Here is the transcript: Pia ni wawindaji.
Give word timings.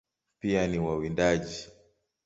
Pia 0.39 0.67
ni 0.67 0.79
wawindaji. 0.79 1.69